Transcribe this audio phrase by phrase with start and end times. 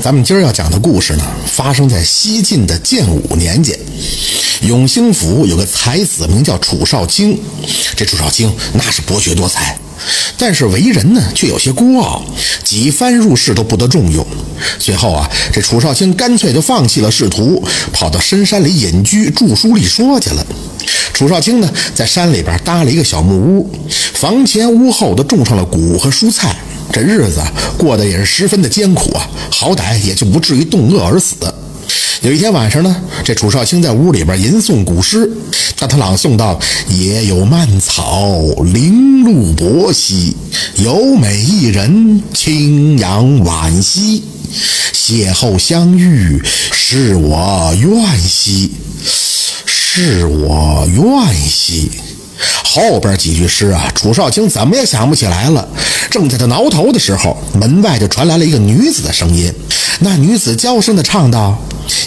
[0.00, 3.76] 咱们今儿要讲的故事呢，发生在西晋的建武年间。
[4.62, 7.38] 永兴府有个才子，名叫楚少卿。
[7.96, 9.76] 这楚少卿那是博学多才，
[10.38, 12.22] 但是为人呢却有些孤傲，
[12.62, 14.24] 几番入仕都不得重用。
[14.78, 17.62] 最后啊，这楚少卿干脆就放弃了仕途，
[17.92, 20.46] 跑到深山里隐居，著书立说去了。
[21.12, 23.70] 楚少卿呢，在山里边搭了一个小木屋，
[24.14, 26.56] 房前屋后都种上了谷和蔬菜。
[26.98, 27.40] 这日子
[27.76, 31.36] 过得也是十分的艰苦啊，好歹也就不至于冻饿而死。
[32.22, 35.30] 有一天晚上呢，这楚少卿在屋里边吟诵古诗，
[35.78, 36.58] 当他朗诵到
[36.90, 38.32] “野有蔓草，
[38.64, 40.36] 零露薄兮，
[40.74, 44.24] 有美一人，清扬婉兮。
[44.92, 48.72] 邂逅相遇，是我愿兮，
[49.64, 51.92] 是我愿兮。”
[52.70, 55.66] 后边几句诗啊，楚少卿怎么也想不起来了。
[56.10, 59.50] 正在他挠头的时候，门外就传来了一个女子的声音。
[60.00, 61.58] 那女子娇声的唱道：“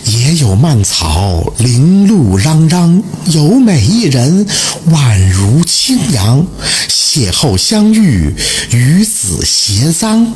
[0.05, 4.45] 野有蔓草，零露攘攘，有美一人，
[4.91, 6.45] 宛如清扬。
[6.87, 8.33] 邂逅相遇，
[8.69, 10.27] 与子偕臧。”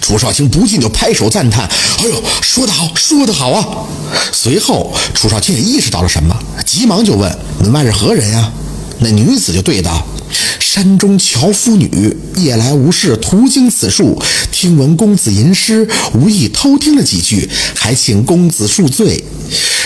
[0.00, 3.66] 楚少卿不禁就拍手赞叹：“哎呦，说得好，说得好啊！”
[4.32, 8.52] 随后，楚少卿也意识到了什么，急忙就问：“门外是何人呀？”
[9.00, 10.06] 那女子就对道
[10.58, 19.22] ：“山中樵夫女，夜来无事，途经此处，听闻公子吟诗，无意偷听了几句，还请公子恕罪。”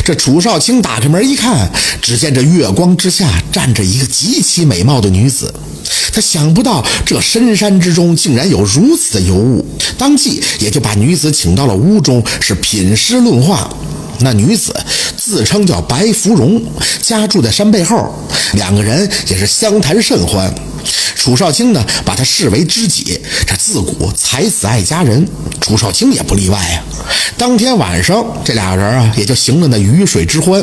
[0.05, 5.53] 这楚少卿打开门一看，只见这月光之下站着一个极其美貌的女子。
[6.13, 9.65] 他想不到这深山之中竟然有如此的尤物，
[9.97, 13.73] 当即也就把女子请到了屋中，是品诗论画。
[14.23, 14.75] 那女子
[15.17, 16.62] 自称叫白芙蓉，
[17.03, 18.12] 家住在山背后，
[18.55, 20.53] 两个人也是相谈甚欢。
[21.15, 23.20] 楚少卿呢，把她视为知己。
[23.47, 25.27] 这自古才子爱佳人，
[25.61, 26.83] 楚少卿也不例外啊。
[27.37, 30.62] 当天晚上，这俩人啊，也就行了那鱼水之欢。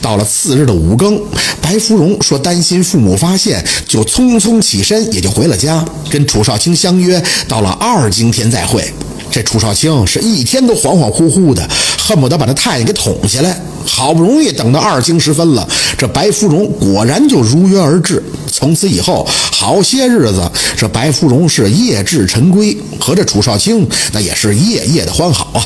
[0.00, 1.20] 到了次日的五更，
[1.60, 8.92] 白芙蓉说担心父母发现，就匆匆起身，也就回了家，跟楚少卿相约到了二更天再会。
[9.34, 11.68] 这楚少卿是一天都恍恍惚惚的，
[11.98, 13.60] 恨不得把这太阳给捅下来。
[13.84, 15.68] 好不容易等到二更时分了，
[15.98, 18.22] 这白芙蓉果然就如约而至。
[18.46, 25.60] 从此以后，好些日子，这白芙蓉是夜至晨归，和这楚少卿那也是夜夜的欢好啊。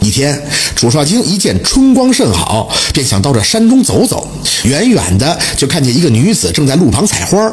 [0.00, 0.42] 一天，
[0.74, 4.26] 楚少卿一见春光甚好，便想到这山中走走。
[4.64, 7.52] 远远的就看见一个女子正在路旁采花，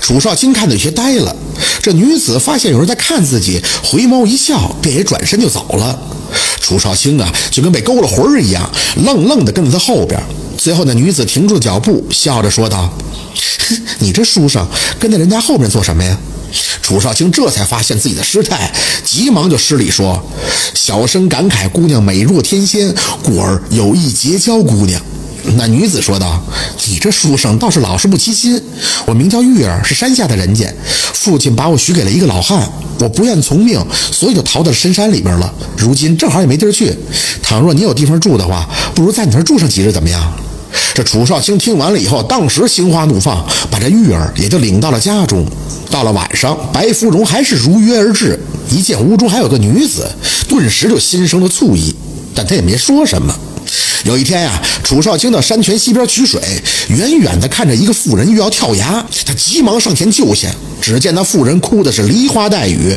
[0.00, 1.34] 楚少卿看得有些呆了。
[1.82, 5.98] 这女子发现有人在看自己，回眸一笑，便也转身就走了。
[6.60, 8.70] 楚少卿啊，就跟被勾了魂儿一样，
[9.04, 10.20] 愣愣地跟在他后边。
[10.56, 12.92] 最后，那女子停住了脚步，笑着说道
[13.98, 14.66] ：“你这书生
[14.98, 16.16] 跟在人家后面做什么呀？”
[16.82, 18.70] 楚少卿这才发现自己的失态，
[19.04, 20.20] 急忙就施礼说
[20.74, 25.00] ：“小生感慨姑娘美若天仙，故而有意结交姑娘。”
[25.56, 26.40] 那女子说道
[26.88, 28.60] ：“你这书生倒是老实不欺心。
[29.06, 30.72] 我名叫玉儿，是山下的人家，
[31.14, 32.68] 父亲把我许给了一个老汉，
[32.98, 35.52] 我不愿从命，所以就逃到深山里边了。
[35.76, 36.94] 如今正好也没地儿去，
[37.42, 40.32] 倘若你有地方住的话，不如在你那儿住上几日，怎么样？”
[40.94, 45.44] 这楚少卿听完了以后，当时心花怒放，把这玉儿也就领到了家中。
[45.90, 48.38] 到了晚上，白芙蓉还是如约而至，
[48.70, 50.08] 一见屋中还有个女子，
[50.48, 51.94] 顿时就心生了醋意，
[52.34, 53.34] 但他也没说什么。
[54.04, 56.40] 有一天呀，楚少卿到山泉西边取水，
[56.88, 60.48] 远远的看着一个妇人欲要跳崖，他急忙上前救下。
[60.80, 62.96] 只见那妇人哭的是梨花带雨，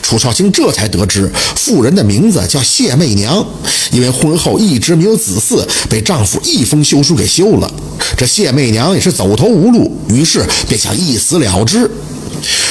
[0.00, 3.44] 楚少卿这才得知妇人的名字叫谢媚娘，
[3.90, 7.68] 因为婚后一直没有子嗣，被丈夫一封休书给休了。
[8.16, 11.90] 这谢媚娘也是走投无路，于是便想一死了之。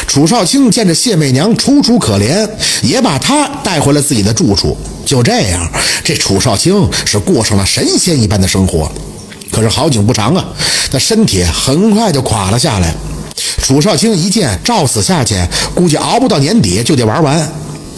[0.08, 2.50] 楚少卿见着谢媚娘楚楚可怜，
[2.82, 4.78] 也把她带回了自己的住处。
[5.13, 5.72] 就这样，
[6.03, 6.74] 这楚少卿
[7.06, 8.91] 是过上了神仙一般的生活。
[9.51, 10.44] 可是好景不长啊，
[10.91, 12.91] 他身体很快就垮了下来。
[13.62, 15.35] 楚少卿一见照此下去，
[15.75, 17.47] 估计熬不到年底就得玩完。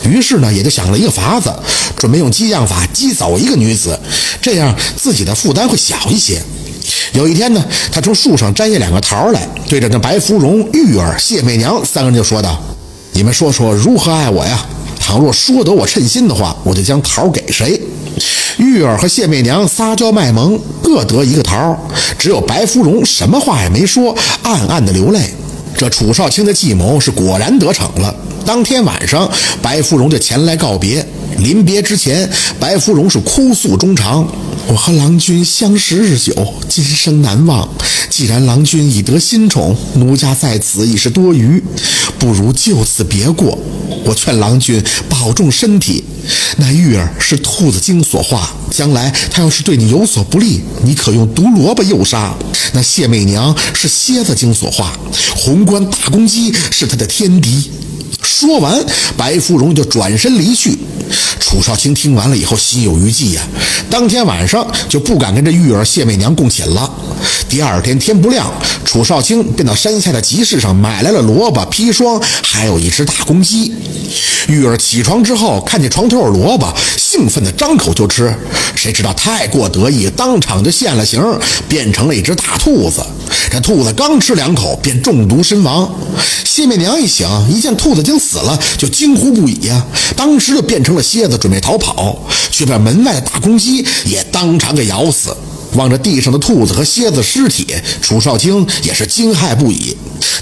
[0.03, 1.49] 于是呢，也就想了一个法子，
[1.95, 3.97] 准备用激将法激走一个女子，
[4.41, 6.43] 这样自己的负担会小一些。
[7.13, 7.63] 有一天呢，
[7.93, 12.61] 他从树上摘下两个桃来，对着那白芙蓉、玉儿、谢媚娘三个人就说道
[13.13, 14.65] ：“你们说说如何爱我呀？
[15.05, 17.79] 倘若说得我称心的话，我就将桃给谁。”
[18.57, 21.77] 玉儿和谢媚娘撒娇卖萌，各得一个桃，
[22.17, 25.31] 只有白芙蓉什么话也没说，暗暗的流泪。
[25.77, 28.15] 这楚少卿的计谋是果然得逞了。
[28.45, 29.29] 当天晚上，
[29.61, 31.05] 白芙蓉就前来告别。
[31.37, 32.27] 临别之前，
[32.59, 34.25] 白芙蓉是哭诉衷肠
[34.67, 36.33] ：“我和郎君相识日久，
[36.69, 37.67] 今生难忘。
[38.09, 41.61] 既然郎君已得新宠，奴家在此已是多余，
[42.25, 43.55] 不如就此别过。
[44.03, 46.03] 我劝郎君保重身体。
[46.57, 52.33] 那玉儿是兔子精所化，将来他要是对你有所不利，你可用毒萝卜诱杀。
[52.73, 54.97] 那谢媚娘是蝎子精所化，
[55.35, 57.69] 宏观大公鸡是他的天敌。
[58.23, 58.83] 说完，
[59.15, 60.75] 白芙蓉就转身离去。
[61.39, 63.41] 楚少卿听完了以后，心有余悸呀。
[63.87, 66.91] 当天晚上就不敢跟这玉儿、谢媚娘共寝了。
[67.47, 68.51] 第二天天不亮，
[68.83, 73.73] 楚少卿便到山下的集市上买来了萝卜、砒霜，还有一只大公鸡。
[74.47, 78.33] 玉儿起床之后，看见床头有萝卜，兴奋地张口就吃。
[78.75, 81.21] 谁知道太过得意，当场就现了形，
[81.69, 83.01] 变成了一只大兔子。
[83.49, 85.89] 这兔子刚吃两口，便中毒身亡。
[86.43, 95.35] 谢媚娘一醒，一见兔子精死了，就惊呼不已呀，当时就变成了蝎子，准备逃跑，却被门外的大公鸡也当场给咬死。
[95.75, 97.67] 望着地上的兔子和蝎子尸体，
[98.01, 99.95] 楚少卿也是惊骇不已。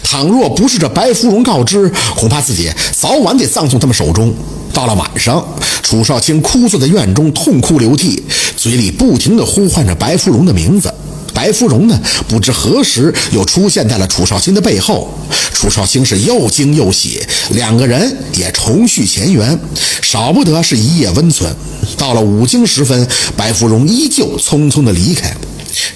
[0.03, 4.33] 倘若不是这白芙蓉告知，恐怕自己早晚得葬送他们手中。
[4.74, 5.45] 到了晚上，
[5.81, 8.24] 楚少卿哭坐在院中，痛哭流涕，
[8.57, 10.94] 嘴里不停地呼唤着白芙蓉的名字。
[11.43, 15.13] 白芙蓉呢，不知何时又出现在了楚少卿的背后。
[15.53, 19.59] 楚少卿是又惊又喜，两个人也重续前缘，
[20.01, 21.53] 少不得是一夜温存。
[21.97, 23.05] 到了五更时分，
[23.35, 25.35] 白芙蓉依旧匆匆的离开。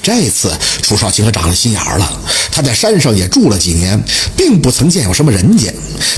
[0.04, 0.52] 这次
[0.82, 2.22] 楚少卿可长了心眼了，
[2.52, 3.98] 他在山上也住了几年，
[4.36, 5.72] 并不曾见有什么人家。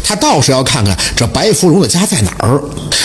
[0.03, 2.59] 他倒是要看看这白芙蓉的家在哪儿。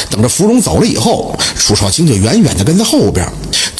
[0.09, 3.31] 等着芙蓉走了以后，楚少卿就远远地跟在后边。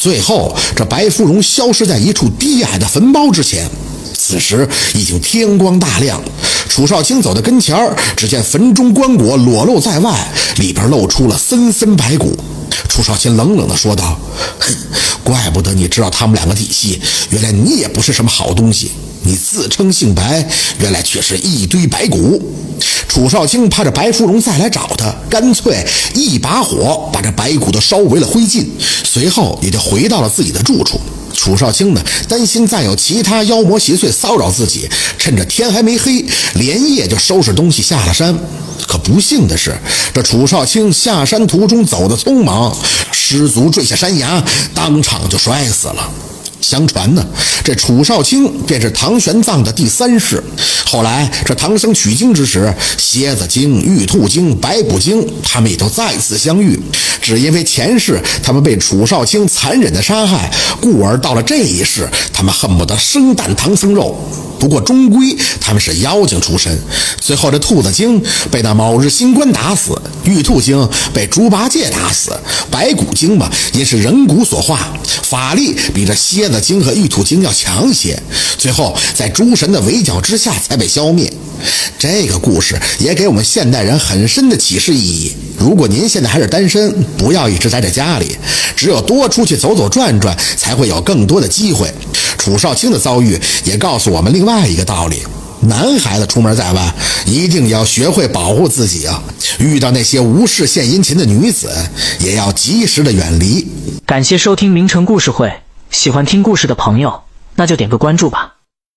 [0.05, 3.67] 最后，这白芙蓉消失在一处低矮的坟包之前。
[4.13, 6.21] 此时已经天光大亮，
[6.69, 12.37] 楚少卿走到跟前儿，只见坟中棺椁裸露在外，里边露出了森森白骨。
[12.87, 14.15] 楚少卿冷冷地说道
[14.61, 14.71] ：“哼，
[15.23, 18.91] 怪不得你知道他们两个底细，原来你也不是什么好东西。
[19.25, 20.47] 你自称姓白，
[20.79, 22.41] 原来却是一堆白骨。”
[23.07, 28.65] 楚少卿怕这白芙蓉再来找他，干脆一把火把这白骨都烧为了灰烬，
[29.03, 30.99] 随后也就回到了自己的住处。
[31.33, 36.25] 楚少卿呢，担心再有其他妖魔邪祟骚扰自己，趁着天还没黑，
[36.55, 38.37] 连夜就收拾东西下了山。
[38.87, 39.75] 可不幸的是，
[40.13, 42.75] 这楚少卿下山途中走得匆忙，
[43.11, 44.43] 失足坠下山崖，
[44.73, 46.09] 当场就摔死了。
[46.65, 47.23] 相传呢，
[47.63, 50.43] 这楚少卿便是唐玄奘的第三世。
[50.83, 56.79] 后来这唐僧取经之时，蝎子精、玉兔精、白骨精，他们也都再次相遇。
[57.21, 60.51] 只因为前世他们被楚少卿残忍的杀害，
[60.81, 64.19] 故而到了这一世，他们恨不得生啖唐僧肉。
[64.57, 66.79] 不过终归他们是妖精出身。
[67.19, 72.31] 最后这兔子精被那卯日星官打死，玉兔精被猪八戒打死，
[72.71, 74.79] 白骨精嘛也是人骨所化，
[75.23, 76.54] 法力比这蝎子。
[76.59, 78.21] 精和玉兔精要强些，
[78.57, 81.31] 最后在诸神的围剿之下才被消灭。
[81.97, 85.33] 这个故事也给我们现代人很深的启示意义。
[85.57, 88.37] 如果您现在还是单身，不要一直待在家里，
[88.75, 91.91] 只有多出去走走转转，才会有更多的机会。
[92.37, 95.23] 楚少卿的遭遇也告诉我们另外一个道理：
[95.61, 96.93] 男孩子出门在外，
[97.25, 99.23] 一定要学会保护自己啊！
[99.57, 101.69] 遇到那些无事献殷勤的女子，
[102.19, 103.65] 也要及时的远离。
[104.05, 105.51] 感谢收听名城故事会。
[105.95, 107.23] 喜欢听故事的朋友，
[107.55, 108.54] 那就点个关注吧。